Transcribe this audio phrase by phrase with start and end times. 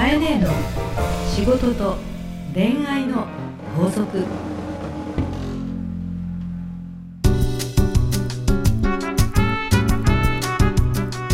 [0.00, 0.48] かえねえの
[1.28, 1.96] 仕事と
[2.54, 3.26] 恋愛の
[3.76, 4.24] 法則。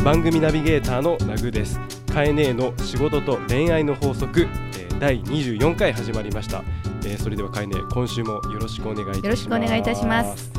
[0.05, 1.79] 番組ナビゲーターのナグです。
[2.13, 6.65] カエネーの仕事と恋愛の法則、えー、第24回始まりました、
[7.05, 9.27] えー、それではカエネー今週もよろしくお願いいたします。
[9.27, 10.51] よろしくお願いいたします。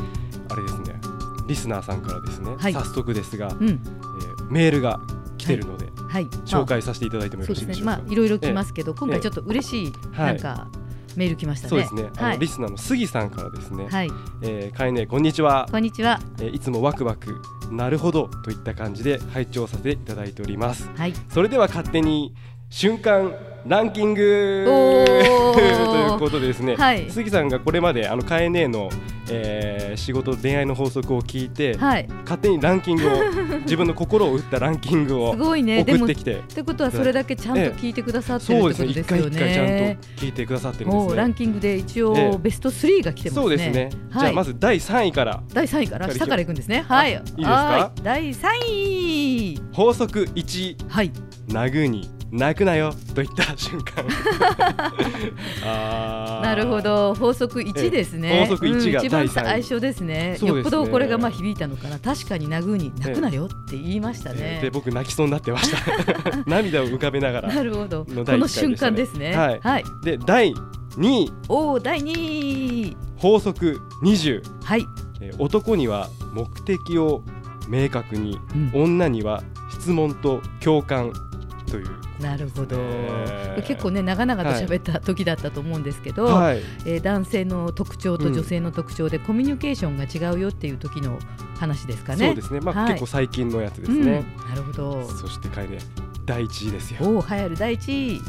[0.48, 0.94] あれですね。
[1.46, 2.72] リスナーさんからですね、はい。
[2.72, 3.68] 早速ですが、うん。
[3.68, 5.17] えーメールが来
[5.48, 6.26] てるので、はい。
[6.46, 9.10] 紹介させていただいてもよろしいでしょうか、まあいろいろ来ますけど、今え。
[9.16, 10.68] え回ちょっと嬉しいはいなんか
[11.16, 12.38] メール来ましたね、そうですね、あのはい。
[12.38, 14.10] リスナーの杉さんからですね、はい。
[14.42, 16.20] えー、カエネーこんにちは、こんにちは。
[16.38, 17.40] えーいつもワクワク
[17.70, 20.88] なるほどといった感じで拝聴させていただいております。
[20.96, 21.12] はい。
[21.28, 22.34] それでは勝手に
[22.70, 23.32] 瞬間
[23.66, 24.64] ランキング
[25.54, 27.10] ということでですね、はい。
[27.10, 28.88] 杉さんがこれまであのカエネーの、
[29.30, 32.06] えー仕事恋愛の法則を聞いて、はい。
[32.22, 33.10] 勝手にランキングを
[33.64, 35.82] 自分の心を打ったランキングをすごいね。
[35.82, 39.02] でもって送っきて、てことはそれだけちゃんと聞いてくださってるそうってですね。
[39.02, 41.04] 一回一回ちゃんねと聞いてくださってるんですね。
[41.06, 42.02] もうランキングで一ええ。
[42.04, 43.42] 応ベスト3が来てますね。
[43.42, 44.30] そうですね、じゃはい。
[44.30, 45.42] あまず第3位から。
[45.52, 46.08] 第3位から？
[46.10, 46.84] 下からいくんですね。
[46.86, 47.10] はい。
[47.10, 47.50] いいですか？
[47.50, 48.00] はい。
[48.02, 49.60] 第3位。
[49.72, 51.10] 法則1はい。
[51.48, 54.04] 殴に泣くなよといった瞬間。
[56.42, 57.14] なるほど。
[57.14, 60.08] 法則1ですね、ええ法則1がうん一番最初ですね。
[60.08, 60.38] ね。
[60.42, 61.98] よっぽどこれがまあ響いたのかな。
[61.98, 65.78] 確かに殴に泣くなよって言いましたね、で僕泣きそうになってました。
[66.46, 67.54] 涙を浮かべながら。
[67.54, 68.04] なるほど。
[68.04, 69.36] この瞬間ですね。
[69.36, 69.60] はい。
[69.62, 70.52] はい、で第
[70.96, 71.32] 2位。
[71.48, 72.96] おお第2位。
[73.16, 74.86] 法則20、はい、
[75.20, 77.22] えー男には目的を
[77.68, 78.38] 明確に。
[78.74, 78.82] うん。
[78.82, 81.12] 女には質問と共感
[81.70, 81.86] という。
[82.20, 86.62] なるほど、えー結構ね長々と喋った時だったと思うんですけど、はい。
[86.86, 91.18] えー男性の特徴うんと女性の特徴でコミュニケーションが違うよっていう時の
[91.58, 92.26] 話ですかね。
[92.26, 92.60] そうですね。
[92.60, 92.88] まあ、はい。
[92.92, 94.04] 結構最近のやつですうん。
[94.04, 95.04] ね、なるほど。
[95.08, 95.78] そしてかいね
[96.24, 96.98] 第1位ですよ。
[97.02, 98.16] おお、流行る第一位。
[98.16, 98.20] イ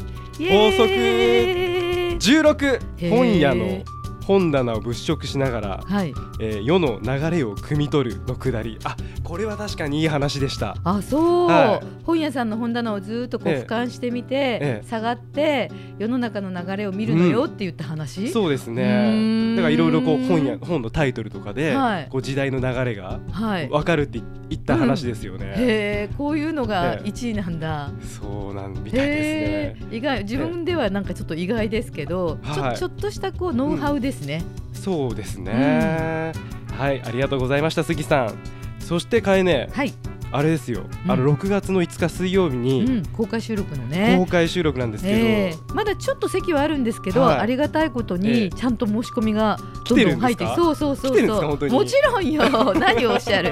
[0.78, 2.16] 法エーイ。
[2.16, 3.10] 16へー。
[3.10, 3.82] 本屋の
[4.30, 6.14] 本棚を物色しながら、はい。
[6.38, 8.78] えー世の流れを汲み取るのくだり。
[8.84, 10.76] あこれは確かにいい話でした。
[10.84, 12.04] あ、そう、はい。
[12.04, 13.66] 本屋さんの本棚をずっとこうええ。
[13.66, 14.86] 俯瞰してみて、ええ。
[14.88, 18.28] 下がって世の中の流れを見るのよって言った話？
[18.28, 18.76] そうですうーん。
[18.76, 22.08] ねだからいろいろこう本や本のタイトルとかで、はい。
[22.08, 23.68] こう時代の流れがはい。
[23.68, 27.08] 分かるって言った話ですよね、へえ、こういうのがええ。
[27.08, 27.90] 1位なんだ。
[28.02, 29.96] そうなんみたいですへねえ。
[29.96, 34.42] 意外自分ではなんかちょっと意外ですけど、はいちょちょっとしたこうノウハウですね。
[34.72, 36.32] そうですね、
[36.78, 38.34] はいありがとうございました杉さん。
[38.78, 39.92] そしてかえねはい、
[40.32, 41.10] あれですよ、うん。
[41.10, 44.16] あの6月の5日水曜日うにん、公開収録のね。
[44.18, 45.20] 公開収録なんですけど、え
[45.54, 45.54] え。
[45.74, 47.38] まだちょっと席はあるんですけど、はい。
[47.38, 51.70] ありがたいことえにえちゃんと申し込みが来どんどん入ってそうそうそうそう。
[51.70, 52.42] もちろんよ。
[52.78, 53.50] 何をおっしゃる。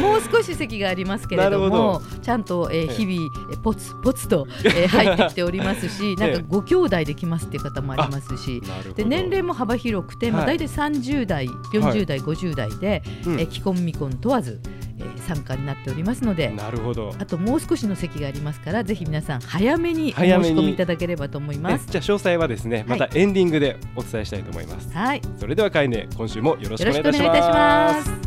[0.00, 2.88] もう少し席がありますけれどもほちゃんと、えーええ。
[2.88, 8.62] 日々えポツポツと、えー 入ってきておりますしなんかええご兄弟で来ますっていう方もありますし。
[8.94, 10.58] で年齢も幅広くて、まあ、はい。
[10.58, 13.40] 大体30代40代、50代で、うん。
[13.40, 14.60] えー既婚未婚問わず、
[14.98, 17.12] えー参加になっておりますのでなるほど。
[17.18, 21.86] あともう少しの席がありますからぜひ皆さん早めにお申し早めに込みいただければと思います。
[21.86, 28.26] ねじゃあ詳細はですねまたエンディングでお伝えしたいと思います、はい、それではかえね今週もよろしよくお願いいたします。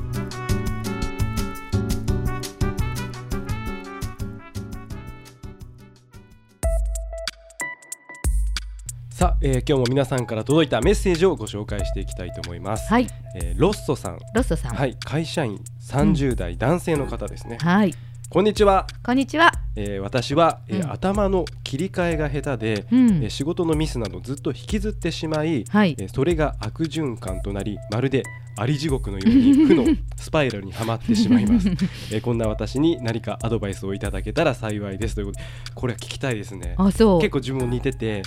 [9.11, 14.19] さあ、えー今日も皆さんから届いたメッセージをご紹介していきたいと思います、はい、えーロッソさん。
[14.33, 14.75] ロストさん。
[14.75, 17.93] はい会社員30代男性の方ですね、はい、
[18.29, 19.51] こんにちは、こんにちは。
[19.75, 20.91] えー私は、えーうん。
[20.91, 23.09] 頭の切り替えが下手で、うん。
[23.23, 25.95] えー仕事のミスなどずっと引きずってしまい、はい。
[25.97, 28.21] えーそれが悪循環となりまるで
[28.55, 29.85] あり地獄のように 負の
[30.15, 31.69] スパイラルにはまってしまいます、
[32.13, 36.75] えーこんな私に何かアドバイスをいただけたら幸いですということでこれは聞きたいですね。
[36.77, 37.19] あ、そう。
[37.21, 38.21] 結構自分も似てて。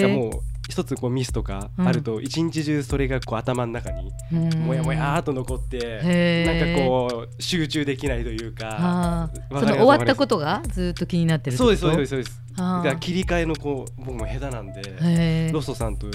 [0.00, 4.48] なんかもう一つこうミスとかあると一日中それがこう頭の中にうん。
[4.60, 11.56] もやもやーっと残ってなんかこう集中できないというかその終わったことがずっと気になってる。
[11.56, 12.42] そうですそうですそうです。
[12.56, 16.08] だから切り替えのこう僕も下手なんでロストさんと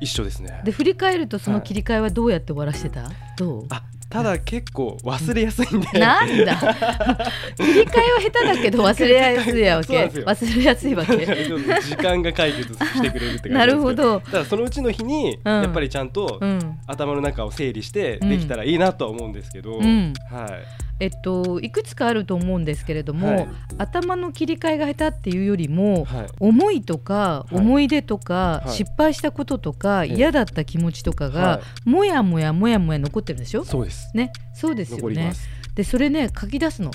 [0.00, 0.60] 一緒ですね。
[0.64, 3.10] で振り返るとその切り替えはどうやって終わらしてた？
[3.36, 3.66] どう？
[3.70, 5.98] あただ結構忘れやすいんで。
[5.98, 6.56] なんだ。
[7.56, 10.04] 切り替えは下手だけど忘れやすいわけ。
[10.06, 11.16] 忘れやすいわけ。
[11.82, 14.20] 時間が解決してくれるって感じなるほど。
[14.20, 15.62] ただそのうちの日にうん。
[15.62, 16.78] やっぱりちゃんとうん。
[16.86, 18.30] 頭の中を整理してうん。
[18.30, 20.14] できたらいいなとは思うんですけど、うん。
[20.30, 23.48] はいえっといくつかあると思うんですけれども、はい。
[23.78, 26.26] 頭の切り替えが下手っていうよりも、はい。
[26.40, 27.54] 思いとかい。
[27.54, 28.70] 思い出とか、はい。
[28.72, 30.14] 失敗したこととか、ええ。
[30.14, 33.64] 嫌だった気持ちとかが、はもやもやもやもや残ってるでしょ？
[33.64, 34.10] そうです。
[34.14, 34.32] ね。
[34.54, 35.32] そうですよね。
[35.74, 36.90] でそれね書き出すの、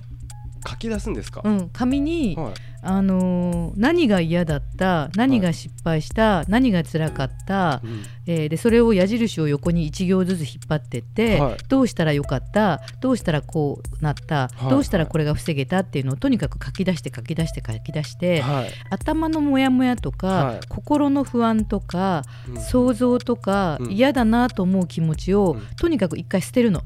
[0.68, 8.04] 書き出すんですか、うん、紙に、はいあのー何が嫌だった何が失敗した、何が辛かった、うん。
[8.28, 11.58] えーでそれを矢印を横に1行ずつ引っ張ってって、はい。
[11.70, 14.70] どうしたらよかったどうしたらこうなった、はい。
[14.70, 18.70] どうしたらこれが防げたっていうのをとにかく書き出して書き出して書き出して、はい。
[18.90, 20.60] 頭のモヤモヤとか、はい。
[20.68, 22.62] 心の不安とか、うん。
[22.62, 23.92] 想像とか、うん。
[23.92, 25.62] 嫌だなと思う気持ちを、うん。
[25.78, 26.82] とにかく一回捨てるの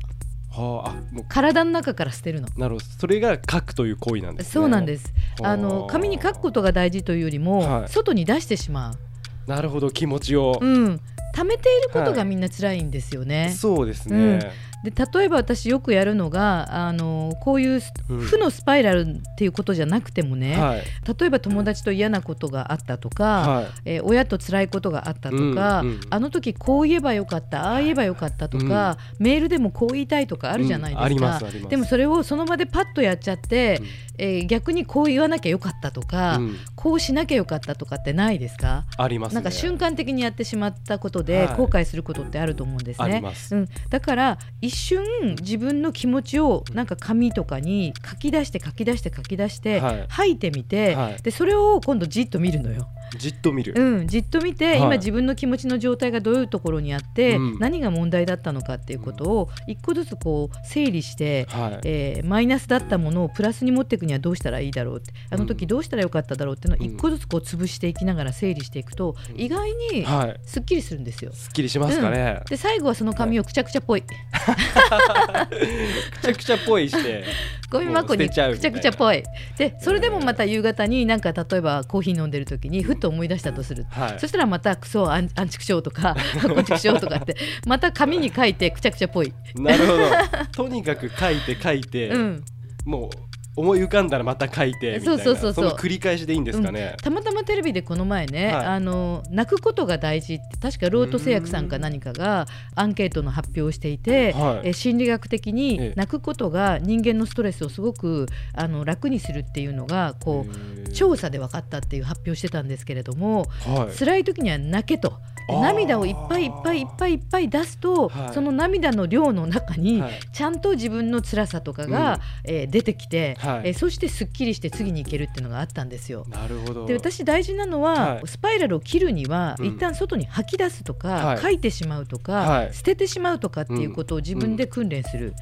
[0.62, 1.26] はああもう。
[1.28, 2.48] 体の中から捨てるの。
[2.58, 2.86] なるほど。
[3.00, 4.52] それが書くという行為なんですね。
[4.52, 5.14] そうなんです。
[5.42, 5.56] あ。
[5.56, 7.90] のはあ紙に書くことが大事というよりも、はい。
[7.90, 9.90] 外に出してしまう、なるほど。
[9.90, 11.00] 気持ちを、うん、
[11.34, 13.54] 溜めていることはいがみんな辛いんですよね。
[13.56, 14.40] そうですね、うん
[14.84, 18.20] で例えば私よくやるのがあのこういううん。
[18.20, 19.06] 負のスパイラルっ
[19.38, 20.84] ていうことじゃなくてもね、はい。
[21.20, 23.68] 例えば友達と嫌なことがあったとか、はい。
[23.86, 31.02] えー親と辛いことがあったとか、うんうんあの時こう言えばよかったああ言えばよかったとか、メールでもこう言いたいとかあるじゃないですか。
[31.02, 31.70] うんありますあります。
[31.70, 33.88] でもそれをその場でパッとやっちゃって、うん。
[34.20, 36.56] えー逆にこう言わなきゃよかったとか、うん。
[36.76, 38.86] こうしなきゃよかったとかってないですか？
[38.98, 39.36] ありますね。
[39.36, 41.56] なんか瞬間的にやってしまったことではい。
[41.56, 43.06] 後悔することってあると思うんですね。
[43.06, 43.56] あります。
[43.56, 44.38] うん、だから
[44.68, 50.06] 一瞬自分の気持ちをなんか紙とかに書き出して書き出して書き出してはい。
[50.10, 51.22] 吐いてみて、はい。
[51.22, 52.88] でそれを今度じっと見るのよ。
[53.18, 54.78] じっと見る、うん、じっと見て、はい。
[54.80, 57.60] 今自分の気持ちの状態がどういうところにあって、うん。
[57.60, 61.80] 何が問題だったのかっていうことを一個ずつこう整理して、はい。
[61.86, 70.40] えーマイナスだったものをプラスに持っていくにはどうしたらいいだろうってあの時どうしたらよかっただろうっていうのを一個ずつこう潰していきながら整理していくと、うん意外にはい。
[70.44, 71.32] すっきりするんですよ。
[71.32, 74.04] すっきりしますかね、で最後はその紙をくちゃくちゃっぽい、
[74.58, 77.24] くちゃくちゃっぽいして
[77.70, 79.24] ゴミ箱にくちゃくちゃっぽい。
[79.58, 84.20] でそれでもまた夕方になんか例えばコーヒー飲んでる時にふっと思い出したとする、はい。
[84.20, 87.36] そしたらまたクソアンアンチクショーとかコンチクショーとかって
[87.68, 90.04] また紙に書いてくちゃくちゃっぽい、なるほど。
[90.52, 92.46] とにかく書いて書いて、うん、
[92.86, 93.27] もう
[93.58, 95.24] 思い浮かんだらまた書いてみたいな。
[95.24, 95.66] そうそうそうそう。
[95.66, 98.66] の繰り返しでいいんですかね、たまたまテレビでこの前ね、はい。
[98.66, 102.46] あの泣くことが大事って確かロート製薬さんか何かが
[102.76, 104.70] アンケートの発表をしていて、はい。
[104.70, 113.98] え心理学的えにえ泣くことが人間のストレスをすごくあの楽にするっていうのがこう調査で分かったっていう発表してたんですけれども、はい。
[113.98, 115.20] 辛い時には泣けと。
[115.50, 118.34] 涙をいっぱいいっぱいいっぱいいっぱい出すと、はい。
[118.34, 120.20] その涙の量の中に、はい。
[120.34, 123.68] ちゃんと自分の辛さとかが、えー出てきて、はい。
[123.68, 126.26] えーそしてすっきりして次に行けるっていうのがあったんですよ。
[126.30, 126.86] なるほど。
[126.88, 128.28] で私大事なのは、はい。
[128.28, 129.66] スパイラルを切るには、うん。
[129.68, 131.38] 一旦外に吐き出すとか、はい。
[131.40, 132.74] 書いてしまうとか、はい。
[132.74, 135.34] 捨ててしまうとかっていうことを自分で訓練する、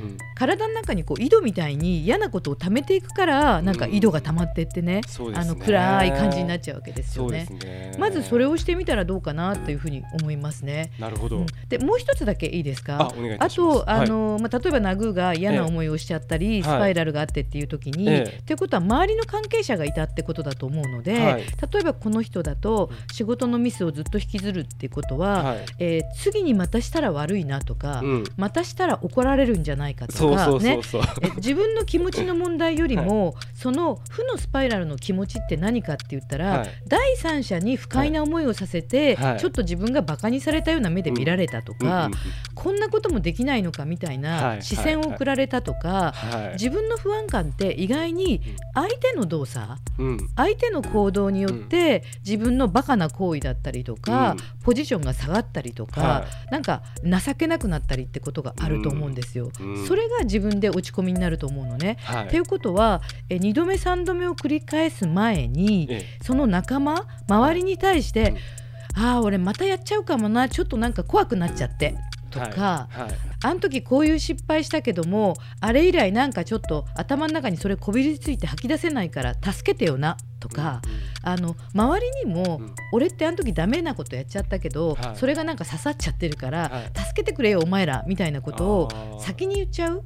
[0.00, 0.18] うん。
[0.34, 5.50] 体の中にこう井戸みたいに嫌なことを溜めていくからなんか井戸が溜まってってね,、そうですね。
[5.50, 7.46] あの暗い感じになっちゃうわけですよね。
[7.46, 7.52] す。
[7.52, 7.96] ね。
[7.98, 10.90] まずそれをしてみたらどうかなというふうに思いますね。
[10.98, 11.46] なるほど、うん。
[11.68, 13.80] でもう一つだけいいですあかお願いいたします。
[13.84, 18.42] とあの、まあ、例えばナグーが嫌な思いをしちゃったり、えスパイラルがあってっていう時に、ええ。
[18.46, 21.42] ということは周りの関係者がいたってことだと思うので、はい。
[21.42, 25.64] 例えばこの人だと仕事のミスをずっと引きずるっていうことは、はい。
[25.78, 28.24] えー次にまたしたら悪いなとか、うん。
[28.36, 36.68] またしたら怒られるんじゃないかとかそうそうそねうそう、え自分の気持ちの問題よりも、その負のスパイラルの気持ちって何かって言ったら、はい。
[36.86, 39.40] 第三者に不快な思いをさせて、はい。
[39.40, 44.62] ちょっと自分がバカにされたような目で見られたとか、うんうんうんこんなこともできないのかみたいはない。
[44.62, 46.52] 視線を送られたとか、はい。
[46.52, 48.40] 自分の不安感って意外に
[48.74, 49.64] 相手の動作
[49.98, 50.18] うん。
[50.36, 54.36] 相手の行動によって自分のバカな行為だったりとか、うん。
[54.62, 59.50] ポジションが下がったりとか、はなんか情けなくなったりってことがあると思うんですよ。
[59.60, 59.86] うん。
[59.86, 61.98] それが自分で落ち込みになると思うのね。
[62.02, 62.26] はい。
[62.26, 68.34] っていうことはえ2度目3度目を繰り返す前にえその仲間周りに対して、
[68.96, 71.96] ああ俺またやっちゃうかもなちょっとなんか怖くなっちゃって
[72.40, 73.10] とか、はいはい。
[73.44, 80.82] あの時こういう失敗したけどもあれ以来なんかちょっと頭の中にそれこびりついて吐き出せないから助けてよなとか、
[81.22, 82.66] あの周りにも、うん。
[82.66, 85.16] うん俺ってあの時ダメなことやっちゃったけど、はい。
[85.16, 86.98] それがなんか刺さっちゃってるから、はい。
[86.98, 90.04] 助けてくれよお前らみたいなことを先に言っちゃう、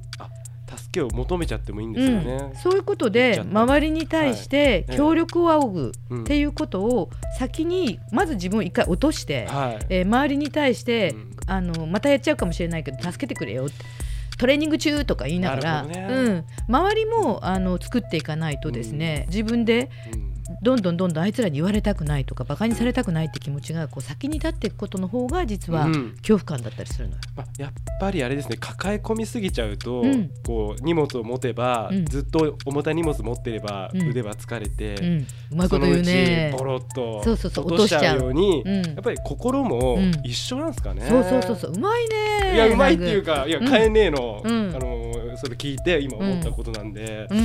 [0.77, 2.25] 助けを求めちゃってもいいんですようん。
[2.25, 6.21] ね、そういうことで周りに対して協力を仰ぐうん。
[6.23, 9.87] っていうことを先にまず自分を一回落として、はい。
[9.89, 11.37] えー周りに対して、うん。
[11.47, 13.85] あのまたやっちゃうかもしれないけど助けてくれよって
[14.39, 16.07] トレーニング中とか言いながら、ね。
[16.09, 20.28] うん、周りもあの作っていかないとですね、自分でうん
[20.69, 26.15] どんどんどんどんあいつらに言われたくないとかバカにされたくないって気持ちがこう先に立っていくことの方が実はうん。
[26.19, 27.21] 恐怖感だったりするのよ。
[27.35, 30.31] まあ、やっぱりあれですね抱え込みすぎちゃうと、うん。
[30.47, 32.05] こう荷物を持てば、うん。
[32.05, 34.09] ずっと重たい荷物持ってれば、うん。
[34.11, 36.55] 腕は疲れて、うん、うまいこと言うね。
[36.57, 38.69] ボロッとそうそうそう落としちゃうようにう。
[38.69, 38.83] ん。
[38.83, 40.13] やっぱり心もうん。
[40.23, 44.75] 一緒なんですかね、そうそうそうそううまいねいやうまいっていうかいやうんカエネの、うん。
[44.77, 47.39] あのそれ聞いて今思ったことなんで、うん。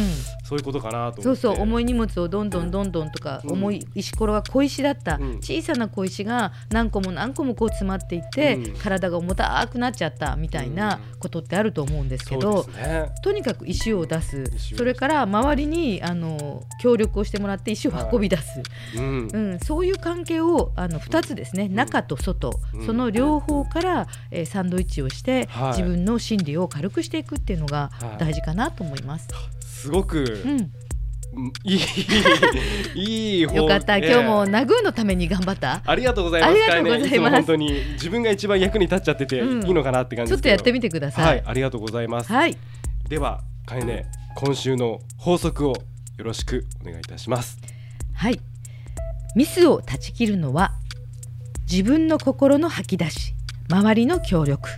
[0.44, 3.52] そういうことかなとそうそう重い荷物をどんどんどんどんとか、うん。
[3.54, 5.38] 重い石ころが小石だった、うん。
[5.38, 8.74] 小さな小石が何個も何個もこう詰まっていって、うん。
[8.76, 13.12] 体が重たくなっちゃったみたいなことってあると思うんですけど、ね。
[13.24, 14.46] とにかく石を出す。
[14.76, 18.62] それから周りにあの協力をしてもらって石を運び出す、
[18.98, 19.28] うん。
[19.32, 22.86] うん、そういう関係をあの2つですね、中と外、うん。
[22.86, 25.78] その両方から、えーサンドイッチをして、はい。
[25.78, 29.28] 自分の心理を軽くしていくっていうのがはい大事かなと思います。
[29.62, 30.72] すごく、うん、うん
[31.64, 31.76] い
[32.96, 35.82] いいい方よかった、ええ今日もナグーのために頑張った。
[35.86, 36.52] ありがとうございます。
[36.52, 40.32] ありがとうございます本当に自分が一番役に立っちゃってていうんいのかなって感じ。
[40.32, 41.22] ちょっとやってみてくださ。
[41.22, 42.32] はいい、ありがとうございます。
[42.32, 42.58] はい、
[43.10, 45.74] では、かえね、今週の法則を
[46.18, 47.58] よろしくお願いいたします。
[48.14, 48.40] はい。
[49.36, 50.74] ミスを断ち切るのは
[51.70, 53.34] 自分の心の吐き出し、
[53.70, 54.70] 周りの協力。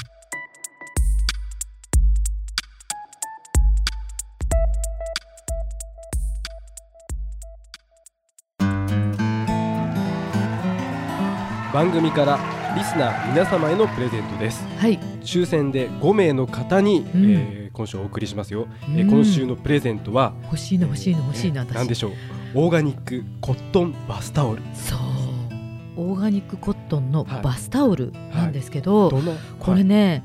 [11.75, 12.39] 番組から
[12.74, 14.65] リスナー皆様へのプレゼントです。
[14.77, 18.70] はい、抽選で5名の方に、うんえー今週お送りしますよ。
[18.84, 21.72] えうんー今週のプレゼントは欲しいの欲しいの欲しいの、私。
[21.72, 22.12] えーなんでしょう。
[22.53, 24.62] オーガニックコットンバスタオル。
[24.74, 25.00] そう。
[25.98, 29.34] オーガニックコットンのはいバスタオルなんですけど、どの？
[29.60, 30.24] これね、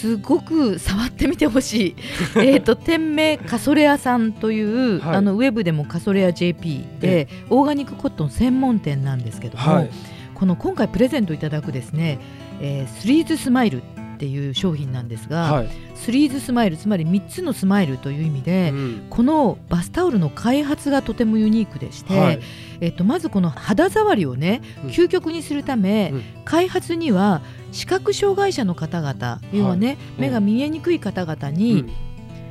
[0.00, 1.96] すごく触ってみてほしい。
[2.40, 5.16] えっと店名カソレアさんという、はい。
[5.16, 9.90] あのウェブでもカソレア JP でオーガニックコットン専門店なんですけども、はい。
[10.34, 12.18] この今回プレゼントいただくですね、
[12.60, 13.82] えースリーズスマイル
[14.24, 15.68] っていう商品なんですが、はい。
[15.94, 19.06] スリーズスマイルつまり3つのスマイルという意味で、うん。
[19.10, 22.40] このバスタオルの開発がとてもユニークでして、はい。
[22.80, 24.90] えっと、まずこの肌触りをねうん。
[24.90, 26.22] 究極にするため、うん。
[26.46, 30.22] 開発には視覚障害者の方々要はね、うん。
[30.22, 31.90] 目が見えにくい方々うにん。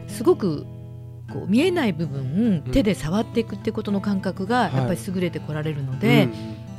[0.07, 0.67] すごく
[1.31, 2.21] こう見えない部分、
[2.65, 2.71] うん。
[2.71, 4.75] 手で触っていくってことの感覚がはい。
[4.75, 6.33] やっぱり優れてこられるので、うん。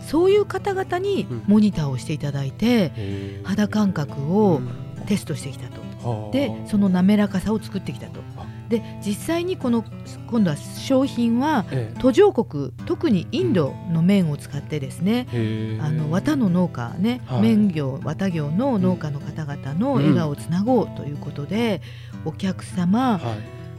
[0.04, 1.42] そういう方々にうん。
[1.46, 4.60] モニターをしていただいて、肌感覚を
[5.06, 5.80] テストしてきたと。
[6.08, 6.32] はあ。
[6.32, 8.20] でその滑らかさを作ってきたと。
[8.36, 8.46] あ。
[8.68, 9.84] で実際にこの
[10.30, 12.00] 今度は商品はええ。
[12.00, 17.42] 途上国特にインドの綿を使ってですね、へーあの綿の農家ね、はい。
[17.42, 21.82] 綿業綿業の農家の方々の笑顔をつなごうということで、
[22.24, 23.20] お客様はい。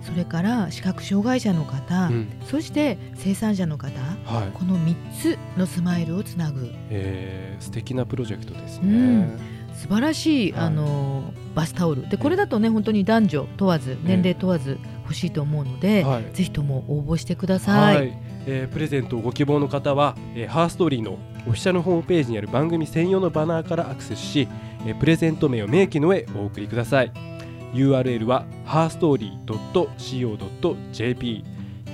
[0.05, 2.27] それから視覚障害者の方、うん。
[2.45, 4.51] そして生産者の方はい。
[4.53, 6.69] この3つのスマイルをつなぐ。
[6.89, 9.27] えー素敵なプロジェクトですね。
[9.75, 10.65] うん素晴らしい、はい。
[10.65, 12.07] あのバスタオル。
[12.09, 16.23] でこれだとね本当に男女問わず年齢問わず欲しいと思うので、はい。
[16.33, 17.95] ぜひとも応募してください。
[17.95, 18.17] はい、
[18.47, 21.17] えープレゼントをご希望の方は、えーハーストーリーの
[21.47, 24.47] オフィシャルホームページにある番組専用のバナーからアクセスし、
[24.85, 27.11] えープレゼント名を明記の上お送りください。
[27.73, 31.43] URL は herstory.co.jp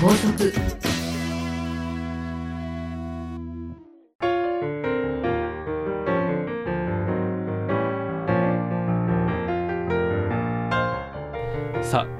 [0.00, 0.52] 法則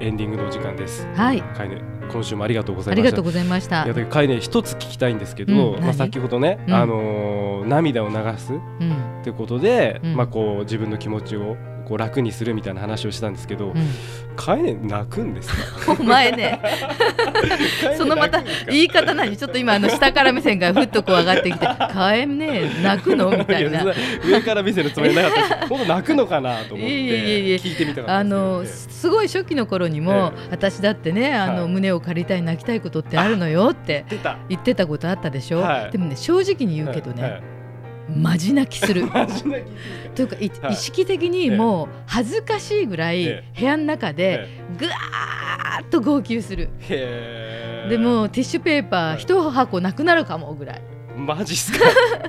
[0.03, 1.07] エンディングのお時間です。
[1.15, 1.81] はい、かいね
[2.11, 3.01] 今週もありがとうございました。
[3.01, 3.85] ありがとうございました。
[3.85, 3.93] いや。
[3.93, 5.93] だかいね一つ聞きたいんですけど、まあ、うん何？
[5.93, 6.73] 先ほどね、うん。
[6.73, 10.15] あのー涙を流すっうん、てことで、うん。
[10.17, 11.55] まあ、こう自分の気持ちを
[11.87, 13.73] こう楽にするみたいな話をしたんですけど、う
[14.35, 15.49] かいね泣くんです
[15.85, 15.93] か？
[15.93, 16.59] ん、お前ね、
[17.97, 23.29] そのまた言い方何ちょっと今あの下から目線がふっとこう上がってきて、かえね泣くの？
[23.35, 23.85] みたいな。
[24.25, 26.93] 上から見せるつもりなかった本当泣くのかなと思って
[27.57, 31.71] 聞いてみたあのすごい初期の頃にも、え私だってねあの、はい。
[31.71, 34.05] 胸を借りたい泣きたいことってあるのよって
[34.49, 34.83] 言ってた。
[34.87, 35.91] ことあったでしょ、はい。
[35.91, 37.52] でもね正直に言うけどね、はい
[38.07, 39.03] はいマジ泣きする。
[40.15, 40.73] というかいはい。
[40.73, 46.69] 意識的にもう恥ずかしいぐらいえ部屋の中でぐわーっと号泣する。
[47.89, 49.15] でもティッシュペーパはい。
[49.17, 50.81] ー一箱なくなるかもぐらい。
[51.17, 51.79] マジっすか？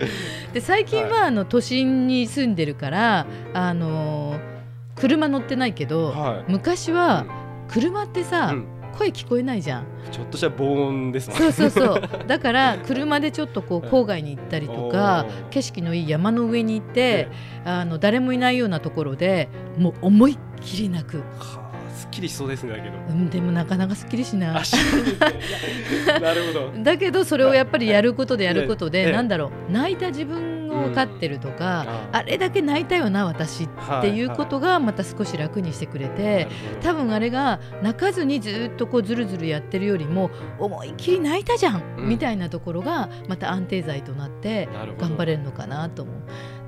[0.52, 4.54] で最近はあの都心に住んでるからあのー
[5.00, 6.52] 車乗ってないけどはい。
[6.52, 7.24] 昔は
[7.68, 8.66] 車ってさ、うん
[8.96, 9.84] 声聞こえないじゃん。
[10.10, 12.02] ちょっとした防音ですもんそうそうそう。
[12.26, 17.28] だから車でちょっとこう郊外に行ったりとか景色のいい山の上に行って
[17.64, 21.18] あの誰もいないようなところでもう思いっきり泣く。
[21.38, 22.96] はあすっきりしそうですねだけど。
[23.08, 24.52] うん、でもなかなかすっきりしない。
[24.52, 26.72] なるほど。
[26.82, 29.06] だけどそれをやっぱりやることでやることええ。
[29.06, 29.72] でなんだろう。
[29.72, 33.68] 泣いた自分を分かってるとか、うんあれだけ泣いたよな私っ
[34.00, 36.48] ていうことがまた少し楽にしてくれて、
[36.80, 46.14] 多分あれが泣かずにずっとこうずるずるやってるよりも思いっきり泣いたじゃん、うんみたいなところがまた安定剤となって頑張れるのかなと思う。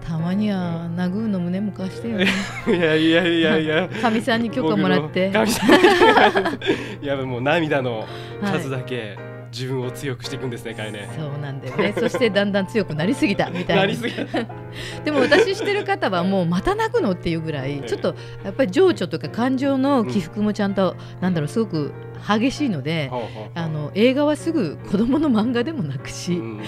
[0.07, 2.29] たまには殴るの胸も貸してよね。
[2.69, 5.33] いやいやいやいやかみさんに許可もらって。
[7.03, 8.07] いやもう涙の
[8.41, 9.19] はい数だけ
[9.59, 11.09] 自分を強くしていくんですね、かいね。
[11.17, 11.95] そうなんだよね。
[11.99, 13.83] そしてだんだん強くなりすぎたみたいな。
[13.83, 14.15] なりすぎ
[15.05, 21.93] でも私してる方はもうまた泣くのっていうぐらいええちょっとやっぱり情緒とか感情の起伏もちゃんと、なんだろうすごく
[22.27, 26.61] 激しいので、ほうほうほうあの映画はすぐ子供の漫画でも泣くし、うん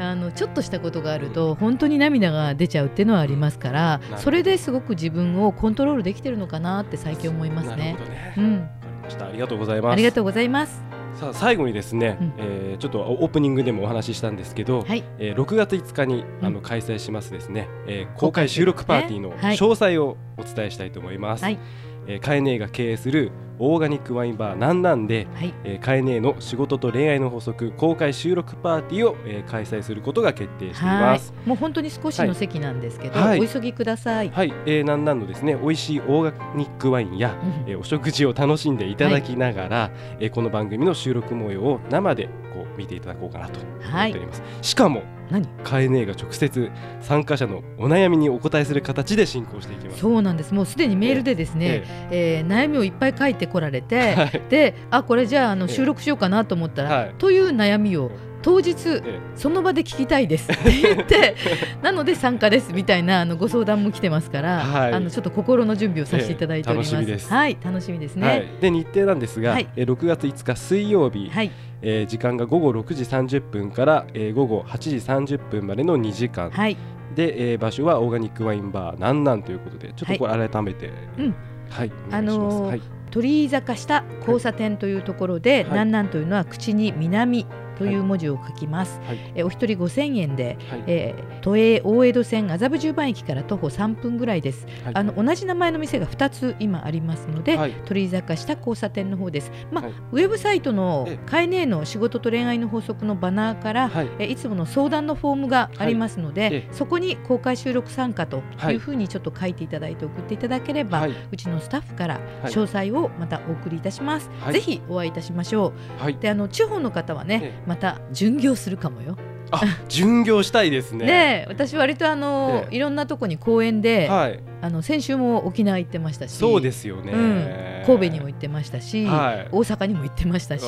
[0.00, 8.04] あのちょっとしたことがあると本当に涙が出ちゃうっていうのはありますからそれですごく自分をコントロールできてるのかなって最近思いますなるねほ。
[8.04, 8.34] どね。
[8.36, 8.68] うん。
[9.08, 9.92] ありがとうございます。
[9.92, 10.87] ありがとうございます。
[11.18, 12.32] さあ最後にですね、うん。
[12.38, 19.56] えーちょっとオープニングでもお話ししたんですけど、はい、えー6月5日にあのうん開催しますですね、えー公開収録パーティーのはい。
[19.56, 21.42] 詳細をお伝えしたいと思います。
[21.42, 21.58] はい。
[22.06, 31.00] えーカエネーが経営するオーガニックワインバーなんなんで、はい、えーカエネーの仕事と恋愛の法則公開収録パーティーを、えー開催することが決定していはい。
[31.00, 33.40] ます。、もう本当に少しの席なんですけど、はい。
[33.40, 34.30] お急ぎください。
[34.30, 44.42] はい、えー、なんなんのですね美味しいオーガニックワインや、うんえーお食事を楽しんでいただきながら、えーこの番組の収録模様を生でこう見ていただこうかなと思はいっております。
[44.62, 45.46] しかも何？
[45.62, 50.00] カエネーが直接参加者のお悩みにお答えする形で進行していきます。
[50.00, 50.54] そうなんです。
[50.54, 54.42] もうすでにメールでですね、えー悩みをいっぱい書いてこられて、はい。
[54.48, 55.74] であこれじゃああのええ。
[55.74, 57.14] 収録しようかなと思ったら、はい。
[57.18, 58.74] という悩みを当日
[59.04, 61.34] えその場で聞きたいですって 言って
[61.82, 64.92] なので参加ですみたいなあのご相談も来てますから、はい。
[64.92, 66.94] あのちょっと心の準備をさせていただいております。
[66.94, 67.00] ええ。
[67.00, 68.40] 楽しみですはい楽しみですーはい。
[68.40, 69.68] ね。、で日程なんですが、はい。
[69.76, 71.50] えー6月5日水曜日、はい。
[71.82, 74.96] えー時間が午後6時30分から、えー午後8時
[75.36, 76.76] 30分までの2時間、はい。
[77.16, 81.34] で、えー場所はオーガニックワインバーなんなんということでちょっとこれ改めて、うん。
[81.70, 81.90] はい。
[82.08, 82.82] お願いします、あのーはい
[83.18, 85.76] 鳥居坂下交差点というところで、はい。
[85.78, 87.46] なんなんというのは口に南
[87.78, 89.00] という文字を書きます。
[89.06, 89.18] はい。
[89.34, 90.84] えお一人5000円で、はい。
[90.86, 94.66] えー都営大江戸線麻布十番駅から徒歩3分ぐらいです。
[94.84, 94.94] はい。
[94.94, 97.72] あの同じ名前の店が2つ今ありますので、はい。
[97.84, 99.52] 鳥居坂下交差点の方です。
[99.70, 99.92] まあ、はい。
[100.12, 101.18] ウェブサイトのええ。
[101.26, 104.08] カエネの仕事と恋愛の法則のバナーから、はい。
[104.18, 111.14] えいつもの相談のフォームがありますので、そこに公開収録参加とはいいうふうにちょっと書いていただいて送っていただければ、はい。
[111.32, 112.52] うちのスタッフからはい。
[112.52, 114.30] 詳細をまたお送りいたします。
[114.40, 114.54] はい。
[114.54, 116.02] ぜひお会いいたしましょう。
[116.02, 116.16] はい。
[116.16, 119.16] であの地方の方はね、ええまた巡業するかもよ。
[119.50, 121.04] あ巡業したいですね。
[121.06, 122.76] ねえ私割とあの、ええ。
[122.76, 124.40] いろんなとこに公園で、はい。
[124.60, 129.48] あの先週も沖縄行ってましたしそうですよね、うん、神戸にも行ってましたし、はい。
[129.52, 130.64] 大阪にも行ってましたし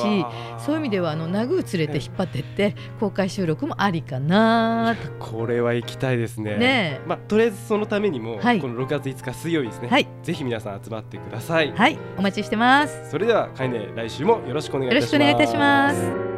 [0.59, 4.95] そういう意味ではあのナグー連れて引っ張ってって公開収録もありかな。
[4.95, 6.55] とこれは行きたいですね。
[6.55, 8.61] ねまあとりあえずそのためにも、はい。
[8.61, 10.07] この6月5日水曜日ですね、はい。
[10.23, 11.97] ぜひ皆さん集まってください、はい。
[12.17, 13.11] お待ちしてます。
[13.11, 15.17] それではかいね来週もよろしくお願いいよたします。
[15.17, 16.30] ろしくお願いいたします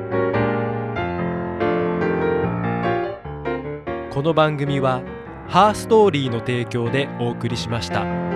[4.13, 5.01] この番組は
[5.47, 8.32] ハーストーリーの提供でお送りしました。